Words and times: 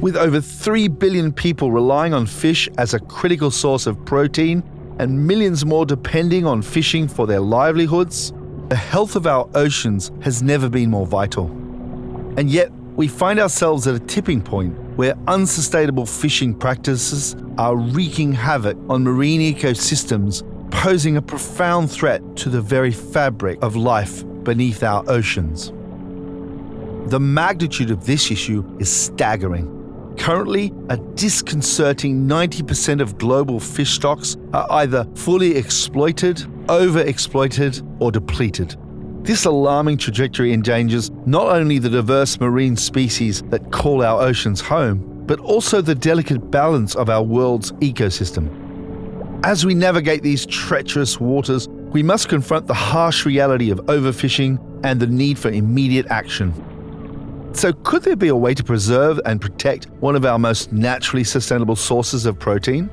With 0.00 0.16
over 0.16 0.40
3 0.40 0.86
billion 0.86 1.32
people 1.32 1.72
relying 1.72 2.14
on 2.14 2.24
fish 2.24 2.68
as 2.78 2.94
a 2.94 3.00
critical 3.00 3.50
source 3.50 3.84
of 3.84 4.04
protein 4.04 4.62
and 5.00 5.26
millions 5.26 5.66
more 5.66 5.84
depending 5.84 6.46
on 6.46 6.62
fishing 6.62 7.08
for 7.08 7.26
their 7.26 7.40
livelihoods, 7.40 8.32
the 8.68 8.76
health 8.76 9.16
of 9.16 9.26
our 9.26 9.48
oceans 9.56 10.12
has 10.20 10.40
never 10.40 10.68
been 10.68 10.88
more 10.88 11.04
vital. 11.04 11.46
And 12.36 12.48
yet, 12.48 12.70
we 12.94 13.08
find 13.08 13.40
ourselves 13.40 13.88
at 13.88 13.96
a 13.96 13.98
tipping 13.98 14.40
point 14.40 14.78
where 14.96 15.14
unsustainable 15.26 16.06
fishing 16.06 16.54
practices 16.54 17.34
are 17.58 17.76
wreaking 17.76 18.32
havoc 18.32 18.76
on 18.88 19.02
marine 19.02 19.40
ecosystems, 19.40 20.44
posing 20.70 21.16
a 21.16 21.22
profound 21.22 21.90
threat 21.90 22.22
to 22.36 22.48
the 22.48 22.60
very 22.60 22.92
fabric 22.92 23.58
of 23.62 23.74
life 23.74 24.24
beneath 24.44 24.84
our 24.84 25.02
oceans. 25.10 25.72
The 27.10 27.18
magnitude 27.18 27.90
of 27.90 28.06
this 28.06 28.30
issue 28.30 28.64
is 28.78 28.88
staggering. 28.88 29.77
Currently, 30.18 30.72
a 30.88 30.96
disconcerting 30.96 32.26
90% 32.26 33.00
of 33.00 33.16
global 33.18 33.60
fish 33.60 33.92
stocks 33.92 34.36
are 34.52 34.66
either 34.72 35.06
fully 35.14 35.56
exploited, 35.56 36.36
overexploited, 36.66 37.86
or 38.00 38.10
depleted. 38.10 38.76
This 39.22 39.44
alarming 39.44 39.98
trajectory 39.98 40.52
endangers 40.52 41.10
not 41.24 41.48
only 41.48 41.78
the 41.78 41.88
diverse 41.88 42.40
marine 42.40 42.76
species 42.76 43.42
that 43.50 43.70
call 43.72 44.02
our 44.02 44.20
oceans 44.20 44.60
home, 44.60 45.24
but 45.26 45.38
also 45.40 45.80
the 45.80 45.94
delicate 45.94 46.50
balance 46.50 46.94
of 46.94 47.08
our 47.08 47.22
world's 47.22 47.72
ecosystem. 47.72 48.48
As 49.44 49.64
we 49.64 49.74
navigate 49.74 50.22
these 50.22 50.44
treacherous 50.46 51.20
waters, 51.20 51.68
we 51.68 52.02
must 52.02 52.28
confront 52.28 52.66
the 52.66 52.74
harsh 52.74 53.24
reality 53.24 53.70
of 53.70 53.78
overfishing 53.86 54.58
and 54.84 55.00
the 55.00 55.06
need 55.06 55.38
for 55.38 55.50
immediate 55.50 56.06
action. 56.10 56.52
So, 57.52 57.72
could 57.72 58.02
there 58.02 58.14
be 58.14 58.28
a 58.28 58.36
way 58.36 58.54
to 58.54 58.62
preserve 58.62 59.18
and 59.24 59.40
protect 59.40 59.86
one 60.00 60.14
of 60.14 60.24
our 60.24 60.38
most 60.38 60.72
naturally 60.72 61.24
sustainable 61.24 61.74
sources 61.74 62.24
of 62.24 62.38
protein? 62.38 62.88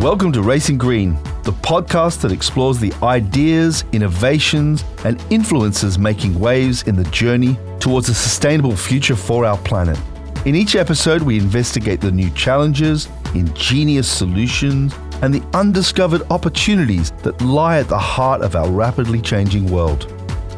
Welcome 0.00 0.32
to 0.32 0.42
Racing 0.42 0.76
Green, 0.76 1.18
the 1.44 1.52
podcast 1.52 2.22
that 2.22 2.32
explores 2.32 2.78
the 2.78 2.92
ideas, 3.02 3.84
innovations, 3.92 4.82
and 5.04 5.22
influences 5.30 5.98
making 5.98 6.38
waves 6.40 6.84
in 6.84 6.96
the 6.96 7.04
journey 7.04 7.58
towards 7.80 8.08
a 8.08 8.14
sustainable 8.14 8.74
future 8.74 9.14
for 9.14 9.44
our 9.44 9.58
planet. 9.58 9.98
In 10.46 10.54
each 10.54 10.74
episode, 10.74 11.20
we 11.22 11.38
investigate 11.38 12.00
the 12.00 12.10
new 12.10 12.30
challenges, 12.30 13.08
ingenious 13.34 14.10
solutions, 14.10 14.94
and 15.20 15.34
the 15.34 15.42
undiscovered 15.56 16.22
opportunities 16.30 17.10
that 17.22 17.40
lie 17.42 17.78
at 17.78 17.88
the 17.88 17.98
heart 17.98 18.40
of 18.40 18.56
our 18.56 18.70
rapidly 18.70 19.20
changing 19.20 19.70
world. 19.70 20.10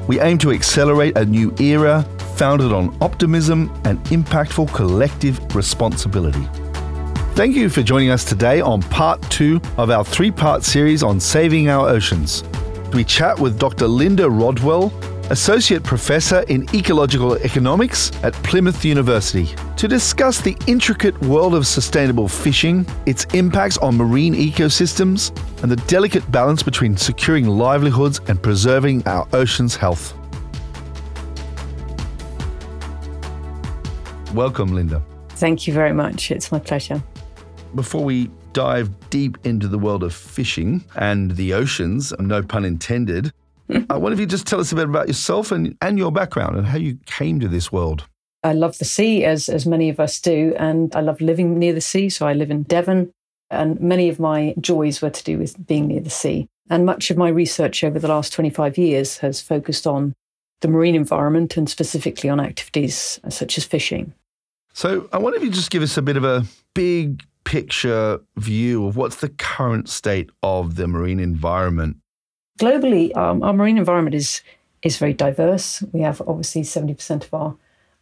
We 0.06 0.20
aim 0.20 0.38
to 0.38 0.52
accelerate 0.52 1.16
a 1.16 1.24
new 1.24 1.52
era 1.58 2.02
founded 2.36 2.72
on 2.72 2.96
optimism 3.00 3.72
and 3.84 3.98
impactful 4.06 4.72
collective 4.72 5.54
responsibility. 5.56 6.46
Thank 7.36 7.54
you 7.54 7.68
for 7.68 7.82
joining 7.82 8.08
us 8.08 8.24
today 8.24 8.62
on 8.62 8.80
part 8.80 9.20
two 9.30 9.60
of 9.76 9.90
our 9.90 10.02
three 10.02 10.30
part 10.30 10.64
series 10.64 11.02
on 11.02 11.20
saving 11.20 11.68
our 11.68 11.86
oceans. 11.86 12.42
We 12.94 13.04
chat 13.04 13.38
with 13.38 13.58
Dr. 13.58 13.84
Lynda 13.84 14.26
Rodwell, 14.26 14.90
Associate 15.30 15.84
Professor 15.84 16.44
in 16.48 16.66
Ecological 16.74 17.34
Economics 17.34 18.10
at 18.22 18.32
Plymouth 18.42 18.86
University, 18.86 19.54
to 19.76 19.86
discuss 19.86 20.40
the 20.40 20.56
intricate 20.66 21.20
world 21.24 21.54
of 21.54 21.66
sustainable 21.66 22.26
fishing, 22.26 22.86
its 23.04 23.26
impacts 23.34 23.76
on 23.76 23.98
marine 23.98 24.32
ecosystems, 24.32 25.30
and 25.62 25.70
the 25.70 25.76
delicate 25.76 26.32
balance 26.32 26.62
between 26.62 26.96
securing 26.96 27.46
livelihoods 27.46 28.18
and 28.28 28.42
preserving 28.42 29.06
our 29.06 29.28
ocean's 29.34 29.76
health. 29.76 30.14
Welcome, 34.32 34.70
Lynda. 34.70 35.02
Thank 35.28 35.66
you 35.66 35.74
very 35.74 35.92
much. 35.92 36.30
It's 36.30 36.50
my 36.50 36.60
pleasure 36.60 37.02
before 37.76 38.02
we 38.02 38.30
dive 38.52 38.90
deep 39.10 39.38
into 39.44 39.68
the 39.68 39.78
world 39.78 40.02
of 40.02 40.14
fishing 40.14 40.84
and 40.96 41.32
the 41.32 41.52
oceans, 41.52 42.12
no 42.18 42.42
pun 42.42 42.64
intended, 42.64 43.32
I 43.90 43.96
wonder 43.96 44.14
if 44.14 44.20
you 44.20 44.26
just 44.26 44.46
tell 44.46 44.60
us 44.60 44.72
a 44.72 44.76
bit 44.76 44.84
about 44.84 45.08
yourself 45.08 45.52
and, 45.52 45.76
and 45.80 45.98
your 45.98 46.10
background 46.10 46.56
and 46.56 46.66
how 46.66 46.78
you 46.78 46.98
came 47.06 47.40
to 47.40 47.48
this 47.48 47.70
world. 47.70 48.06
I 48.42 48.52
love 48.52 48.78
the 48.78 48.84
sea, 48.84 49.24
as, 49.24 49.48
as 49.48 49.66
many 49.66 49.88
of 49.88 49.98
us 49.98 50.20
do, 50.20 50.54
and 50.56 50.94
I 50.94 51.00
love 51.00 51.20
living 51.20 51.58
near 51.58 51.72
the 51.72 51.80
sea. 51.80 52.08
So 52.08 52.26
I 52.26 52.32
live 52.32 52.50
in 52.50 52.62
Devon, 52.62 53.12
and 53.50 53.80
many 53.80 54.08
of 54.08 54.20
my 54.20 54.54
joys 54.60 55.02
were 55.02 55.10
to 55.10 55.24
do 55.24 55.38
with 55.38 55.66
being 55.66 55.88
near 55.88 56.00
the 56.00 56.10
sea. 56.10 56.48
And 56.70 56.86
much 56.86 57.10
of 57.10 57.16
my 57.16 57.28
research 57.28 57.82
over 57.82 57.98
the 57.98 58.08
last 58.08 58.32
25 58.32 58.78
years 58.78 59.18
has 59.18 59.40
focused 59.40 59.86
on 59.86 60.14
the 60.60 60.68
marine 60.68 60.94
environment 60.94 61.56
and 61.56 61.68
specifically 61.68 62.30
on 62.30 62.40
activities 62.40 63.20
such 63.28 63.58
as 63.58 63.64
fishing. 63.64 64.14
So 64.72 65.08
I 65.12 65.18
wonder 65.18 65.38
if 65.38 65.44
you 65.44 65.50
just 65.50 65.70
give 65.70 65.82
us 65.82 65.96
a 65.96 66.02
bit 66.02 66.16
of 66.16 66.24
a 66.24 66.44
big 66.74 67.24
picture 67.46 68.20
view 68.36 68.86
of 68.86 68.96
what's 68.96 69.16
the 69.16 69.30
current 69.30 69.88
state 69.88 70.28
of 70.42 70.74
the 70.74 70.86
marine 70.86 71.20
environment? 71.20 71.96
Globally, 72.58 73.16
um, 73.16 73.42
our 73.42 73.54
marine 73.54 73.78
environment 73.78 74.14
is 74.14 74.42
is 74.82 74.98
very 74.98 75.14
diverse. 75.14 75.82
We 75.92 76.00
have 76.00 76.20
obviously 76.26 76.64
seventy 76.64 76.94
percent 76.94 77.24
of 77.24 77.32
our 77.32 77.56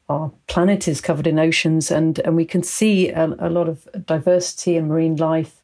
our 0.09 0.33
planet 0.49 0.89
is 0.89 1.01
covered 1.01 1.27
in 1.27 1.39
oceans, 1.39 1.91
and 1.91 2.19
and 2.21 2.35
we 2.35 2.45
can 2.45 2.63
see 2.63 3.11
a, 3.11 3.27
a 3.39 3.51
lot 3.51 3.69
of 3.69 3.87
diversity 4.07 4.77
in 4.77 4.89
marine 4.89 5.17
life 5.17 5.63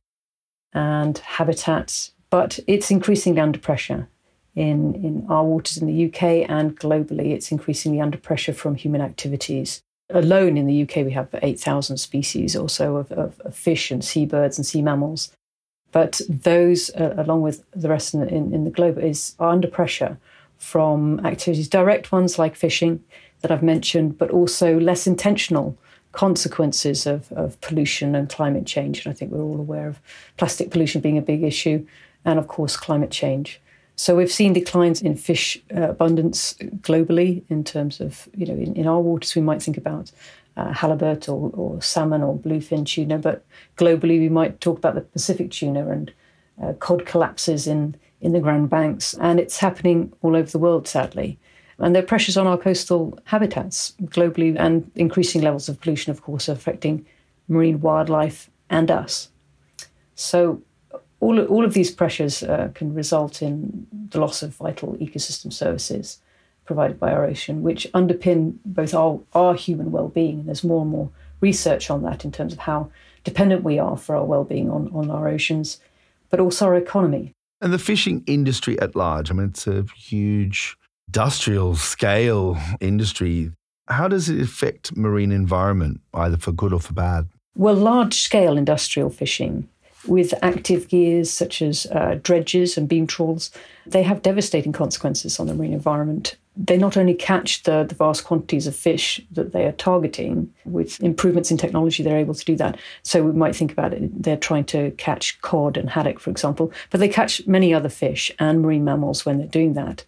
and 0.72 1.18
habitats, 1.18 2.12
but 2.28 2.60
it's 2.66 2.90
increasingly 2.90 3.40
under 3.40 3.58
pressure 3.58 4.08
in 4.54 4.94
in 4.94 5.26
our 5.28 5.44
waters 5.44 5.78
in 5.78 5.86
the 5.86 6.06
UK 6.06 6.48
and 6.50 6.78
globally. 6.78 7.32
It's 7.32 7.50
increasingly 7.50 8.00
under 8.00 8.18
pressure 8.18 8.52
from 8.52 8.74
human 8.74 9.00
activities 9.00 9.82
alone 10.12 10.56
in 10.56 10.66
the 10.66 10.82
UK, 10.82 10.96
we 11.04 11.12
have 11.12 11.28
8,000 11.42 11.96
species 11.96 12.56
or 12.56 12.68
so 12.68 12.96
of, 12.96 13.12
of, 13.12 13.40
of, 13.40 13.54
fish 13.54 13.90
and 13.90 14.04
seabirds 14.04 14.58
and 14.58 14.66
sea 14.66 14.82
mammals. 14.82 15.32
But 15.92 16.20
those, 16.28 16.90
uh, 16.90 17.14
along 17.16 17.42
with 17.42 17.64
the 17.72 17.88
rest 17.88 18.14
in, 18.14 18.22
in, 18.28 18.54
in, 18.54 18.64
the 18.64 18.70
globe, 18.70 18.98
is 18.98 19.34
are 19.38 19.50
under 19.50 19.68
pressure 19.68 20.18
from 20.58 21.24
activities, 21.26 21.68
direct 21.68 22.12
ones 22.12 22.38
like 22.38 22.54
fishing 22.54 23.02
that 23.40 23.50
I've 23.50 23.62
mentioned, 23.62 24.18
but 24.18 24.30
also 24.30 24.78
less 24.78 25.06
intentional 25.06 25.76
consequences 26.12 27.06
of, 27.06 27.30
of 27.32 27.60
pollution 27.60 28.14
and 28.14 28.28
climate 28.28 28.66
change. 28.66 29.04
And 29.04 29.12
I 29.12 29.16
think 29.16 29.32
we're 29.32 29.42
all 29.42 29.60
aware 29.60 29.88
of 29.88 30.00
plastic 30.36 30.70
pollution 30.70 31.00
being 31.00 31.18
a 31.18 31.22
big 31.22 31.42
issue, 31.42 31.86
and 32.24 32.38
of 32.38 32.48
course, 32.48 32.76
climate 32.76 33.10
change. 33.10 33.60
So 34.00 34.16
we've 34.16 34.32
seen 34.32 34.54
declines 34.54 35.02
in 35.02 35.14
fish 35.14 35.62
uh, 35.76 35.90
abundance 35.90 36.54
globally 36.80 37.42
in 37.50 37.64
terms 37.64 38.00
of, 38.00 38.30
you 38.34 38.46
know, 38.46 38.54
in, 38.54 38.74
in 38.74 38.86
our 38.86 38.98
waters, 38.98 39.34
we 39.34 39.42
might 39.42 39.62
think 39.62 39.76
about 39.76 40.10
uh, 40.56 40.72
halibut 40.72 41.28
or, 41.28 41.50
or, 41.50 41.82
salmon 41.82 42.22
or 42.22 42.38
bluefin 42.38 42.86
tuna, 42.86 43.18
but 43.18 43.44
globally 43.76 44.18
we 44.18 44.30
might 44.30 44.58
talk 44.62 44.78
about 44.78 44.94
the 44.94 45.02
Pacific 45.02 45.50
tuna 45.50 45.86
and 45.90 46.10
uh, 46.62 46.72
cod 46.78 47.04
collapses 47.04 47.66
in, 47.66 47.94
in 48.22 48.32
the 48.32 48.40
Grand 48.40 48.70
Banks. 48.70 49.12
And 49.20 49.38
it's 49.38 49.58
happening 49.58 50.10
all 50.22 50.34
over 50.34 50.50
the 50.50 50.58
world, 50.58 50.88
sadly. 50.88 51.38
And 51.78 51.94
there 51.94 52.02
are 52.02 52.06
pressures 52.06 52.38
on 52.38 52.46
our 52.46 52.56
coastal 52.56 53.18
habitats 53.24 53.92
globally, 54.04 54.56
and 54.58 54.90
increasing 54.94 55.42
levels 55.42 55.68
of 55.68 55.78
pollution, 55.78 56.10
of 56.10 56.22
course, 56.22 56.48
are 56.48 56.52
affecting 56.52 57.04
marine 57.48 57.82
wildlife 57.82 58.48
and 58.70 58.90
us. 58.90 59.28
So 60.14 60.62
all, 61.20 61.38
all 61.46 61.64
of 61.64 61.74
these 61.74 61.90
pressures 61.90 62.42
uh, 62.42 62.70
can 62.74 62.94
result 62.94 63.42
in 63.42 63.86
the 64.10 64.20
loss 64.20 64.42
of 64.42 64.56
vital 64.56 64.96
ecosystem 64.96 65.52
services 65.52 66.18
provided 66.64 66.98
by 66.98 67.12
our 67.12 67.24
ocean, 67.24 67.62
which 67.62 67.86
underpin 67.94 68.56
both 68.64 68.94
our, 68.94 69.20
our 69.34 69.54
human 69.54 69.92
well 69.92 70.08
being. 70.08 70.40
And 70.40 70.48
there's 70.48 70.64
more 70.64 70.82
and 70.82 70.90
more 70.90 71.10
research 71.40 71.90
on 71.90 72.02
that 72.02 72.24
in 72.24 72.32
terms 72.32 72.52
of 72.52 72.60
how 72.60 72.90
dependent 73.24 73.62
we 73.64 73.78
are 73.78 73.96
for 73.96 74.16
our 74.16 74.24
well 74.24 74.44
being 74.44 74.70
on, 74.70 74.90
on 74.94 75.10
our 75.10 75.28
oceans, 75.28 75.80
but 76.30 76.40
also 76.40 76.66
our 76.66 76.76
economy. 76.76 77.32
And 77.60 77.72
the 77.72 77.78
fishing 77.78 78.24
industry 78.26 78.80
at 78.80 78.96
large, 78.96 79.30
I 79.30 79.34
mean, 79.34 79.48
it's 79.48 79.66
a 79.66 79.84
huge 79.94 80.76
industrial 81.08 81.74
scale 81.76 82.56
industry. 82.80 83.50
How 83.88 84.08
does 84.08 84.30
it 84.30 84.40
affect 84.40 84.96
marine 84.96 85.32
environment, 85.32 86.00
either 86.14 86.38
for 86.38 86.52
good 86.52 86.72
or 86.72 86.80
for 86.80 86.94
bad? 86.94 87.28
Well, 87.56 87.74
large 87.74 88.14
scale 88.14 88.56
industrial 88.56 89.10
fishing 89.10 89.68
with 90.06 90.32
active 90.42 90.88
gears 90.88 91.30
such 91.30 91.62
as 91.62 91.86
uh, 91.86 92.18
dredges 92.22 92.76
and 92.76 92.88
beam 92.88 93.06
trawls, 93.06 93.50
they 93.86 94.02
have 94.02 94.22
devastating 94.22 94.72
consequences 94.72 95.38
on 95.38 95.46
the 95.46 95.54
marine 95.54 95.72
environment. 95.72 96.36
They 96.56 96.76
not 96.76 96.96
only 96.96 97.14
catch 97.14 97.62
the, 97.62 97.84
the 97.84 97.94
vast 97.94 98.24
quantities 98.24 98.66
of 98.66 98.74
fish 98.74 99.20
that 99.32 99.52
they 99.52 99.64
are 99.64 99.72
targeting, 99.72 100.52
with 100.64 101.02
improvements 101.02 101.50
in 101.50 101.56
technology, 101.56 102.02
they're 102.02 102.18
able 102.18 102.34
to 102.34 102.44
do 102.44 102.56
that. 102.56 102.78
So 103.02 103.22
we 103.22 103.32
might 103.32 103.56
think 103.56 103.72
about 103.72 103.92
it, 103.92 104.22
they're 104.22 104.36
trying 104.36 104.64
to 104.66 104.90
catch 104.92 105.40
cod 105.42 105.76
and 105.76 105.90
haddock, 105.90 106.18
for 106.18 106.30
example, 106.30 106.72
but 106.90 107.00
they 107.00 107.08
catch 107.08 107.46
many 107.46 107.72
other 107.72 107.88
fish 107.88 108.30
and 108.38 108.62
marine 108.62 108.84
mammals 108.84 109.24
when 109.24 109.38
they're 109.38 109.46
doing 109.46 109.74
that 109.74 110.04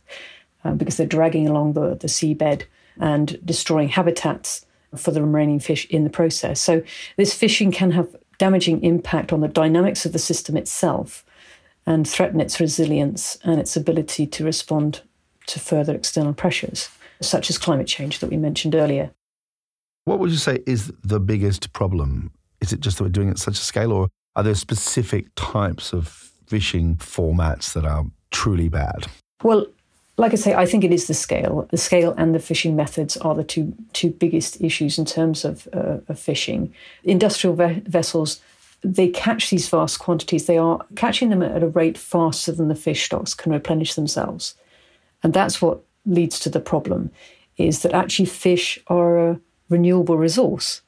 uh, 0.64 0.72
because 0.72 0.96
they're 0.96 1.06
dragging 1.06 1.48
along 1.48 1.74
the, 1.74 1.94
the 1.94 2.08
seabed 2.08 2.64
and 3.00 3.44
destroying 3.44 3.88
habitats 3.88 4.66
for 4.96 5.10
the 5.10 5.22
remaining 5.22 5.58
fish 5.58 5.86
in 5.86 6.04
the 6.04 6.10
process. 6.10 6.60
So 6.60 6.82
this 7.16 7.34
fishing 7.34 7.72
can 7.72 7.92
have 7.92 8.14
damaging 8.38 8.82
impact 8.82 9.32
on 9.32 9.40
the 9.40 9.48
dynamics 9.48 10.04
of 10.06 10.12
the 10.12 10.18
system 10.18 10.56
itself 10.56 11.24
and 11.86 12.08
threaten 12.08 12.40
its 12.40 12.60
resilience 12.60 13.38
and 13.44 13.60
its 13.60 13.76
ability 13.76 14.26
to 14.26 14.44
respond 14.44 15.02
to 15.46 15.58
further 15.58 15.94
external 15.94 16.32
pressures, 16.32 16.88
such 17.20 17.50
as 17.50 17.58
climate 17.58 17.86
change 17.86 18.20
that 18.20 18.30
we 18.30 18.36
mentioned 18.36 18.74
earlier. 18.74 19.10
What 20.04 20.18
would 20.18 20.30
you 20.30 20.36
say 20.36 20.60
is 20.66 20.92
the 21.02 21.20
biggest 21.20 21.72
problem? 21.72 22.32
Is 22.60 22.72
it 22.72 22.80
just 22.80 22.98
that 22.98 23.04
we're 23.04 23.10
doing 23.10 23.28
it 23.28 23.32
at 23.32 23.38
such 23.38 23.58
a 23.58 23.62
scale, 23.62 23.92
or 23.92 24.08
are 24.36 24.42
there 24.42 24.54
specific 24.54 25.26
types 25.36 25.92
of 25.92 26.08
fishing 26.46 26.96
formats 26.96 27.72
that 27.72 27.84
are 27.84 28.04
truly 28.30 28.68
bad? 28.68 29.06
Well, 29.42 29.66
like 30.18 30.32
I 30.32 30.36
say, 30.36 30.54
I 30.54 30.66
think 30.66 30.84
it 30.84 30.92
is 30.92 31.06
the 31.06 31.14
scale. 31.14 31.66
The 31.70 31.78
scale 31.78 32.14
and 32.18 32.34
the 32.34 32.38
fishing 32.38 32.76
methods 32.76 33.16
are 33.16 33.34
the 33.34 33.44
two 33.44 33.74
two 33.92 34.10
biggest 34.10 34.60
issues 34.60 34.98
in 34.98 35.04
terms 35.04 35.44
of, 35.44 35.68
uh, 35.72 35.98
of 36.08 36.18
fishing. 36.18 36.72
Industrial 37.04 37.56
ve- 37.56 37.80
vessels 37.86 38.40
they 38.84 39.08
catch 39.08 39.50
these 39.50 39.68
vast 39.68 40.00
quantities. 40.00 40.46
They 40.46 40.58
are 40.58 40.84
catching 40.96 41.30
them 41.30 41.40
at 41.40 41.62
a 41.62 41.68
rate 41.68 41.96
faster 41.96 42.50
than 42.50 42.66
the 42.66 42.74
fish 42.74 43.04
stocks 43.04 43.32
can 43.32 43.52
replenish 43.52 43.94
themselves, 43.94 44.54
and 45.22 45.32
that's 45.32 45.62
what 45.62 45.80
leads 46.04 46.40
to 46.40 46.50
the 46.50 46.60
problem. 46.60 47.10
Is 47.56 47.82
that 47.82 47.92
actually 47.92 48.26
fish 48.26 48.80
are 48.88 49.30
a 49.30 49.40
renewable 49.68 50.18
resource, 50.18 50.82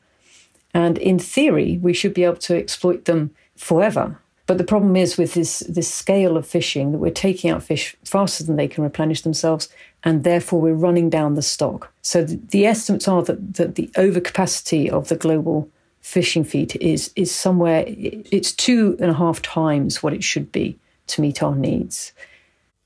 and 0.75 0.99
in 0.99 1.19
theory 1.19 1.79
we 1.79 1.95
should 1.95 2.15
be 2.15 2.25
able 2.25 2.37
to 2.37 2.57
exploit 2.57 3.05
them 3.05 3.31
forever 3.57 4.19
but 4.47 4.59
the 4.59 4.65
problem 4.65 4.95
is 4.97 5.17
with 5.17 5.35
this, 5.35 5.61
this 5.61 5.93
scale 5.93 6.37
of 6.37 6.47
fishing 6.47 6.93
that 6.93 6.99
we're 6.99 7.11
taking 7.11 7.51
out 7.51 7.63
fish 7.63 7.97
faster 8.05 8.45
than 8.45 8.57
they 8.57 8.69
can 8.69 8.85
replenish 8.85 9.23
themselves, 9.23 9.69
and 10.03 10.23
therefore 10.23 10.61
we're 10.61 10.75
running 10.75 11.09
down 11.09 11.35
the 11.35 11.43
stock. 11.43 11.93
So 12.03 12.23
the, 12.23 12.37
the 12.51 12.67
estimates 12.67 13.09
are 13.09 13.23
that, 13.23 13.55
that 13.55 13.75
the 13.77 13.89
overcapacity 13.97 14.91
of 14.91 15.09
the 15.09 15.17
global 15.17 15.69
fishing 16.01 16.45
fleet 16.45 16.77
is, 16.77 17.11
is 17.17 17.35
somewhere, 17.35 17.85
it's 17.87 18.53
two 18.53 18.97
and 19.01 19.11
a 19.11 19.15
half 19.15 19.41
times 19.41 20.03
what 20.03 20.13
it 20.13 20.23
should 20.23 20.53
be 20.53 20.79
to 21.07 21.23
meet 21.23 21.43
our 21.43 21.57
needs. 21.57 22.13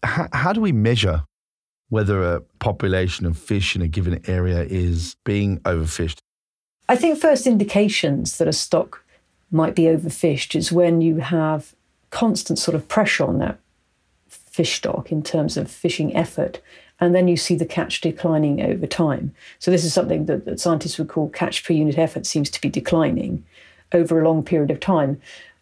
How, 0.05 0.29
how 0.33 0.53
do 0.53 0.61
we 0.61 0.71
measure 0.71 1.25
whether 1.89 2.23
a 2.23 2.41
population 2.61 3.27
of 3.27 3.37
fish 3.37 3.75
in 3.75 3.83
a 3.83 3.89
given 3.89 4.21
area 4.29 4.63
is 4.63 5.17
being 5.25 5.59
overfished? 5.61 6.19
I 6.89 6.95
think 6.95 7.19
first 7.19 7.47
indications 7.47 8.39
that 8.39 8.47
a 8.47 8.53
stock 8.53 9.03
might 9.51 9.75
be 9.75 9.85
overfished 9.85 10.55
is 10.55 10.73
when 10.73 11.01
you 11.01 11.19
have 11.19 11.75
constant 12.11 12.59
sort 12.59 12.75
of 12.75 12.89
pressure 12.89 13.25
on 13.25 13.39
that 13.39 13.59
fish 14.29 14.77
stock 14.77 15.13
in 15.13 15.23
terms 15.23 15.57
of 15.57 15.71
fishing 15.71 16.15
effort. 16.17 16.61
And 17.01 17.15
then 17.15 17.29
you 17.29 17.37
see 17.37 17.55
the 17.55 17.65
catch 17.65 18.01
declining 18.01 18.61
over 18.61 18.87
time. 18.87 19.33
So, 19.61 19.71
this 19.71 19.85
is 19.85 19.95
something 19.95 20.27
that, 20.27 20.47
that 20.47 20.59
scientists 20.59 20.99
would 20.99 21.09
call 21.09 21.29
catch 21.29 21.65
per 21.65 21.73
unit 21.73 21.97
effort 21.97 22.27
seems 22.27 22.51
to 22.51 22.61
be 22.61 22.69
declining 22.69 23.45
over 23.93 24.21
a 24.21 24.25
long 24.25 24.43
period 24.43 24.73
of 24.73 24.81
time. 24.81 25.21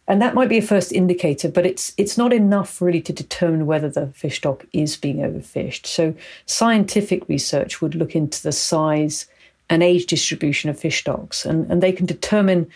And 0.09 0.23
that 0.23 0.35
might 0.35 0.49
be 0.49 0.59
a 0.59 0.63
first 0.63 0.93
indicator, 0.93 1.49
but 1.49 1.67
it's 1.67 1.93
it's 1.97 2.17
not 2.17 2.33
enough 2.33 2.81
really 2.81 3.03
to 3.03 3.13
determine 3.13 3.67
whether 3.67 3.91
the 3.91 4.07
fish 4.09 4.37
stock 4.37 4.65
is 4.73 4.97
being 4.97 5.19
overfished. 5.19 5.87
So 5.87 6.15
scientific 6.47 7.29
research 7.29 7.83
would 7.83 7.95
look 7.95 8.15
into 8.15 8.43
the 8.43 8.53
size 8.53 9.27
and 9.69 9.83
age 9.83 10.07
distribution 10.07 10.71
of 10.71 10.79
fish 10.79 11.01
stocks, 11.01 11.45
and, 11.45 11.71
and 11.71 11.83
they 11.83 11.93
can 11.93 12.07
determine 12.07 12.71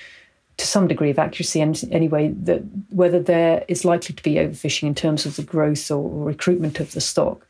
to 0.60 0.66
some 0.66 0.86
degree 0.86 1.08
of 1.08 1.18
accuracy 1.18 1.62
anyway 1.90 2.28
that 2.42 2.60
whether 2.90 3.18
there 3.18 3.64
is 3.66 3.86
likely 3.86 4.14
to 4.14 4.22
be 4.22 4.34
overfishing 4.34 4.82
in 4.82 4.94
terms 4.94 5.24
of 5.24 5.36
the 5.36 5.42
growth 5.42 5.90
or 5.90 6.06
recruitment 6.26 6.80
of 6.80 6.92
the 6.92 7.00
stock. 7.00 7.46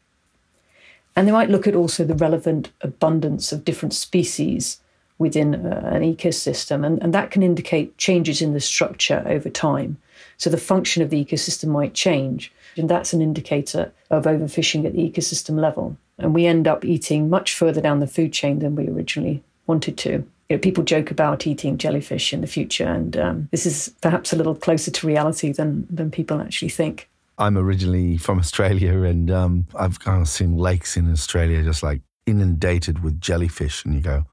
And 1.16 1.26
they 1.26 1.32
might 1.32 1.50
look 1.50 1.66
at 1.66 1.74
also 1.74 2.04
the 2.04 2.14
relevant 2.14 2.70
abundance 2.82 3.50
of 3.50 3.64
different 3.64 3.94
species 3.94 4.78
within 5.18 5.66
uh, 5.66 5.90
an 5.92 6.02
ecosystem, 6.02 6.86
and, 6.86 7.02
and 7.02 7.12
that 7.12 7.32
can 7.32 7.42
indicate 7.42 7.98
changes 7.98 8.40
in 8.40 8.54
the 8.54 8.60
structure 8.60 9.24
over 9.26 9.50
time. 9.50 9.98
So 10.38 10.48
the 10.48 10.56
function 10.56 11.02
of 11.02 11.10
the 11.10 11.22
ecosystem 11.22 11.68
might 11.68 11.94
change, 11.94 12.52
and 12.76 12.88
that's 12.88 13.12
an 13.12 13.20
indicator 13.20 13.90
of 14.10 14.24
overfishing 14.24 14.86
at 14.86 14.92
the 14.92 15.10
ecosystem 15.10 15.60
level. 15.60 15.96
And 16.18 16.32
we 16.32 16.46
end 16.46 16.68
up 16.68 16.84
eating 16.84 17.28
much 17.28 17.54
further 17.54 17.80
down 17.80 17.98
the 17.98 18.06
food 18.06 18.32
chain 18.32 18.60
than 18.60 18.76
we 18.76 18.88
originally 18.88 19.42
wanted 19.66 19.98
to 19.98 20.24
you 20.50 20.56
know, 20.56 20.60
people 20.60 20.82
joke 20.82 21.12
about 21.12 21.46
eating 21.46 21.78
jellyfish 21.78 22.32
in 22.32 22.40
the 22.40 22.46
future, 22.48 22.86
and 22.86 23.16
um, 23.16 23.48
this 23.52 23.64
is 23.64 23.94
perhaps 24.00 24.32
a 24.32 24.36
little 24.36 24.56
closer 24.56 24.90
to 24.90 25.06
reality 25.06 25.52
than 25.52 25.86
than 25.88 26.10
people 26.10 26.40
actually 26.40 26.68
think. 26.68 27.08
I'm 27.38 27.56
originally 27.56 28.18
from 28.18 28.40
Australia, 28.40 29.02
and 29.02 29.30
um, 29.30 29.66
I've 29.76 30.00
kind 30.00 30.20
of 30.20 30.28
seen 30.28 30.58
lakes 30.58 30.96
in 30.96 31.10
Australia 31.10 31.62
just 31.62 31.84
like 31.84 32.02
inundated 32.26 33.02
with 33.02 33.20
jellyfish, 33.20 33.84
and 33.84 33.94
you 33.94 34.00
go, 34.00 34.26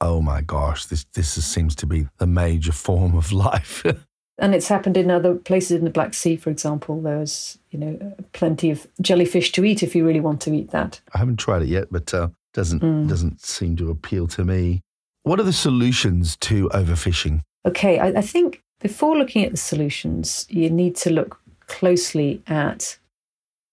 "Oh 0.00 0.22
my 0.22 0.40
gosh, 0.40 0.86
this 0.86 1.04
this 1.12 1.44
seems 1.44 1.76
to 1.76 1.86
be 1.86 2.08
the 2.16 2.26
major 2.26 2.72
form 2.86 3.14
of 3.14 3.30
life." 3.30 3.84
and 4.38 4.54
it's 4.54 4.68
happened 4.68 4.96
in 4.96 5.10
other 5.10 5.34
places 5.34 5.72
in 5.72 5.84
the 5.84 5.90
Black 5.90 6.14
Sea, 6.14 6.36
for 6.36 6.48
example. 6.48 7.02
There's 7.02 7.58
you 7.70 7.78
know 7.78 8.16
plenty 8.32 8.70
of 8.70 8.86
jellyfish 9.02 9.52
to 9.52 9.64
eat 9.66 9.82
if 9.82 9.94
you 9.94 10.06
really 10.06 10.20
want 10.20 10.40
to 10.42 10.54
eat 10.54 10.70
that. 10.70 11.02
I 11.14 11.18
haven't 11.18 11.36
tried 11.36 11.60
it 11.60 11.68
yet, 11.68 11.88
but 11.90 12.14
uh, 12.14 12.28
doesn't 12.54 12.80
mm. 12.80 13.06
doesn't 13.06 13.42
seem 13.42 13.76
to 13.76 13.90
appeal 13.90 14.26
to 14.28 14.42
me. 14.42 14.80
What 15.24 15.40
are 15.40 15.44
the 15.44 15.54
solutions 15.54 16.36
to 16.42 16.68
overfishing? 16.68 17.40
Okay, 17.64 17.98
I, 17.98 18.08
I 18.08 18.20
think 18.20 18.62
before 18.80 19.16
looking 19.16 19.42
at 19.42 19.52
the 19.52 19.56
solutions, 19.56 20.46
you 20.50 20.68
need 20.68 20.96
to 20.96 21.10
look 21.10 21.40
closely 21.66 22.42
at 22.46 22.98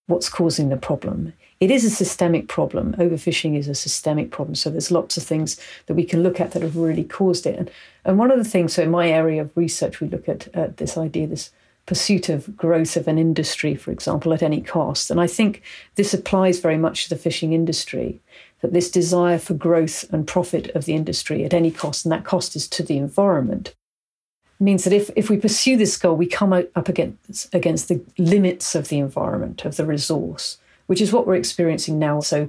what's 0.06 0.30
causing 0.30 0.70
the 0.70 0.78
problem. 0.78 1.34
It 1.60 1.70
is 1.70 1.84
a 1.84 1.90
systemic 1.90 2.48
problem. 2.48 2.94
Overfishing 2.94 3.54
is 3.54 3.68
a 3.68 3.74
systemic 3.74 4.30
problem. 4.30 4.54
So 4.54 4.70
there's 4.70 4.90
lots 4.90 5.18
of 5.18 5.24
things 5.24 5.60
that 5.86 5.94
we 5.94 6.04
can 6.04 6.22
look 6.22 6.40
at 6.40 6.52
that 6.52 6.62
have 6.62 6.78
really 6.78 7.04
caused 7.04 7.46
it. 7.46 7.58
And, 7.58 7.70
and 8.06 8.18
one 8.18 8.30
of 8.30 8.38
the 8.38 8.48
things, 8.48 8.72
so 8.72 8.82
in 8.82 8.90
my 8.90 9.10
area 9.10 9.42
of 9.42 9.54
research, 9.54 10.00
we 10.00 10.08
look 10.08 10.30
at, 10.30 10.48
at 10.54 10.78
this 10.78 10.96
idea, 10.96 11.26
this 11.26 11.50
pursuit 11.84 12.30
of 12.30 12.56
growth 12.56 12.96
of 12.96 13.08
an 13.08 13.18
industry, 13.18 13.74
for 13.74 13.90
example, 13.90 14.32
at 14.32 14.42
any 14.42 14.62
cost. 14.62 15.10
And 15.10 15.20
I 15.20 15.26
think 15.26 15.60
this 15.96 16.14
applies 16.14 16.60
very 16.60 16.78
much 16.78 17.04
to 17.04 17.10
the 17.10 17.20
fishing 17.20 17.52
industry 17.52 18.20
that 18.62 18.72
this 18.72 18.90
desire 18.90 19.38
for 19.38 19.54
growth 19.54 20.10
and 20.12 20.26
profit 20.26 20.68
of 20.70 20.84
the 20.84 20.94
industry 20.94 21.44
at 21.44 21.52
any 21.52 21.70
cost, 21.70 22.04
and 22.04 22.12
that 22.12 22.24
cost 22.24 22.56
is 22.56 22.66
to 22.68 22.82
the 22.82 22.96
environment, 22.96 23.74
means 24.58 24.84
that 24.84 24.92
if, 24.92 25.10
if 25.16 25.28
we 25.28 25.36
pursue 25.36 25.76
this 25.76 25.96
goal, 25.96 26.16
we 26.16 26.26
come 26.26 26.52
up 26.52 26.88
against, 26.88 27.52
against 27.54 27.88
the 27.88 28.00
limits 28.16 28.74
of 28.74 28.88
the 28.88 28.98
environment, 28.98 29.64
of 29.64 29.76
the 29.76 29.84
resource, 29.84 30.58
which 30.86 31.00
is 31.00 31.12
what 31.12 31.26
we're 31.26 31.34
experiencing 31.34 31.98
now. 31.98 32.20
So, 32.20 32.48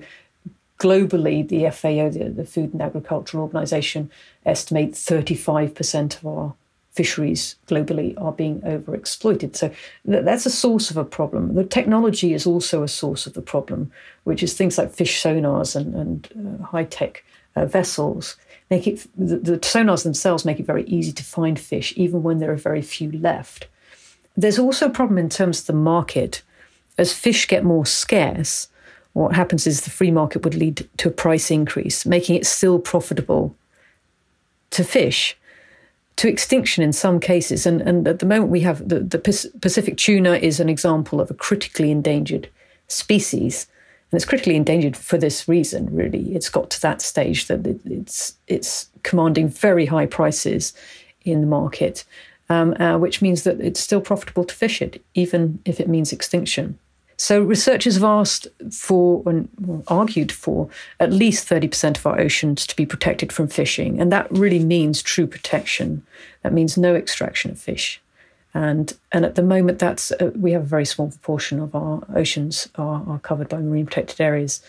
globally, 0.80 1.48
the 1.48 1.70
FAO, 1.72 2.10
the, 2.10 2.30
the 2.30 2.46
Food 2.46 2.74
and 2.74 2.82
Agricultural 2.82 3.44
Organization, 3.44 4.12
estimates 4.46 5.04
35% 5.06 6.18
of 6.18 6.28
our 6.28 6.54
fisheries 6.94 7.56
globally 7.68 8.20
are 8.22 8.32
being 8.32 8.62
overexploited. 8.62 9.56
So 9.56 9.72
that's 10.06 10.46
a 10.46 10.52
source 10.52 10.92
of 10.92 10.98
a 10.98 11.04
problem. 11.04 11.56
The 11.56 11.64
technology 11.64 12.34
is 12.34 12.46
also 12.46 12.84
a 12.84 12.88
source 12.88 13.26
of 13.26 13.34
the 13.34 13.42
problem, 13.42 13.92
which 14.26 14.44
is 14.44 14.54
things 14.54 14.78
like 14.78 14.92
fish 14.92 15.22
sonars 15.22 15.76
and, 15.76 15.96
and 15.96 16.60
uh, 16.62 16.66
high 16.66 16.84
tech 16.84 17.24
uh, 17.56 17.66
vessels. 17.66 18.38
Make 18.70 18.88
it 18.88 19.08
the, 19.18 19.38
the 19.38 19.58
sonars 19.60 20.04
themselves 20.04 20.46
make 20.46 20.60
it 20.60 20.68
very 20.68 20.84
easy 20.84 21.12
to 21.14 21.24
find 21.24 21.60
fish, 21.60 21.94
even 21.98 22.22
when 22.22 22.38
there 22.38 22.52
are 22.52 22.58
very 22.58 22.84
few 22.84 23.12
left. 23.12 23.68
There's 24.38 24.60
also 24.60 24.86
a 24.88 24.92
problem 24.92 25.18
in 25.18 25.30
terms 25.30 25.62
of 25.62 25.66
the 25.68 25.74
market. 25.74 26.44
As 26.98 27.12
fish 27.12 27.48
get 27.48 27.64
more 27.64 27.88
scarce, 27.88 28.68
what 29.14 29.36
happens 29.36 29.66
is 29.66 29.82
the 29.82 29.90
free 29.90 30.12
market 30.12 30.44
would 30.44 30.56
lead 30.56 30.88
to 30.98 31.10
a 31.10 31.12
price 31.12 31.50
increase, 31.50 32.06
making 32.06 32.36
it 32.36 32.46
still 32.46 32.78
profitable 32.78 33.56
to 34.70 34.84
fish 34.84 35.36
to 36.16 36.28
extinction 36.28 36.84
in 36.84 36.94
some 36.94 37.20
cases. 37.20 37.66
And, 37.66 37.82
and 37.82 38.08
at 38.08 38.20
the 38.20 38.26
moment, 38.26 38.52
we 38.52 38.62
have 38.62 38.88
the, 38.88 39.00
the 39.00 39.20
Pacific 39.20 39.98
tuna 39.98 40.36
is 40.36 40.60
an 40.60 40.70
example 40.70 41.20
of 41.20 41.32
a 41.32 41.34
critically 41.34 41.92
endangered 41.92 42.50
species. 42.88 43.68
And 44.12 44.18
it's 44.18 44.26
critically 44.26 44.56
endangered 44.56 44.96
for 44.96 45.18
this 45.18 45.48
reason, 45.48 45.94
really. 45.94 46.36
It's 46.36 46.50
got 46.50 46.70
to 46.72 46.82
that 46.82 47.02
stage 47.02 47.48
that 47.48 47.66
it, 47.66 47.80
it's, 47.86 48.36
it's 48.48 48.90
commanding 49.02 49.50
very 49.50 49.88
high 49.88 50.06
prices 50.06 50.74
in 51.26 51.42
the 51.42 51.48
market, 51.48 52.04
um, 52.50 52.76
uh, 52.80 52.98
which 52.98 53.22
means 53.22 53.44
that 53.44 53.60
it's 53.60 53.80
still 53.80 54.02
profitable 54.02 54.44
to 54.44 54.54
fish 54.54 54.82
it, 54.82 55.04
even 55.16 55.60
if 55.66 55.80
it 55.80 55.88
means 55.88 56.12
extinction. 56.12 56.78
So 57.24 57.42
researchers 57.42 57.94
have 57.94 58.04
asked 58.04 58.50
for 58.70 59.24
and 59.26 59.48
argued 59.88 60.30
for 60.30 60.68
at 61.00 61.14
least 61.14 61.48
30% 61.48 61.96
of 61.96 62.06
our 62.06 62.20
oceans 62.20 62.68
to 62.68 62.76
be 62.76 62.86
protected 62.86 63.32
from 63.32 63.48
fishing. 63.48 64.02
And 64.02 64.12
that 64.12 64.30
really 64.30 64.60
means 64.60 65.02
true 65.02 65.26
protection. 65.26 66.06
That 66.42 66.52
means 66.52 66.78
no 66.78 66.96
extraction 66.96 67.52
of 67.52 67.58
fish. 67.58 68.02
And, 68.54 68.92
and 69.14 69.24
at 69.24 69.36
the 69.36 69.42
moment, 69.42 69.80
that's 69.80 70.12
uh, 70.12 70.32
we 70.36 70.52
have 70.52 70.64
a 70.64 70.66
very 70.66 70.84
small 70.84 71.12
proportion 71.12 71.62
of 71.62 71.74
our 71.74 72.04
oceans 72.14 72.68
are, 72.76 73.02
are 73.08 73.20
covered 73.20 73.48
by 73.48 73.60
marine 73.60 73.86
protected 73.86 74.20
areas 74.20 74.62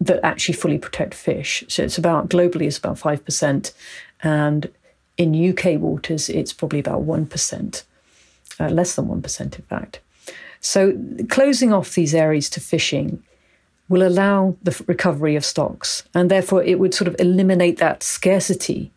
that 0.00 0.24
actually 0.24 0.54
fully 0.54 0.78
protect 0.78 1.12
fish. 1.12 1.64
So 1.68 1.82
it's 1.82 1.98
about 1.98 2.30
globally, 2.30 2.66
it's 2.66 2.78
about 2.78 2.96
5%. 2.96 3.74
And 4.22 4.70
in 5.18 5.50
UK 5.50 5.78
waters, 5.78 6.30
it's 6.30 6.54
probably 6.54 6.78
about 6.78 7.02
1%, 7.02 7.82
uh, 8.58 8.68
less 8.68 8.94
than 8.94 9.04
1%, 9.04 9.40
in 9.42 9.64
fact. 9.66 10.00
So, 10.60 10.98
closing 11.28 11.72
off 11.72 11.94
these 11.94 12.14
areas 12.14 12.50
to 12.50 12.60
fishing 12.60 13.22
will 13.88 14.06
allow 14.06 14.56
the 14.62 14.82
recovery 14.86 15.34
of 15.34 15.44
stocks. 15.44 16.04
And 16.14 16.30
therefore, 16.30 16.62
it 16.62 16.78
would 16.78 16.94
sort 16.94 17.08
of 17.08 17.16
eliminate 17.18 17.78
that 17.78 18.02
scarcity 18.02 18.92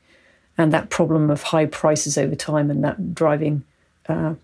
and 0.58 0.72
that 0.72 0.90
problem 0.90 1.30
of 1.30 1.42
high 1.42 1.66
prices 1.66 2.18
over 2.18 2.36
time 2.36 2.70
and 2.70 2.84
that 2.84 3.16
driving 3.16 3.64
uh, 4.08 4.36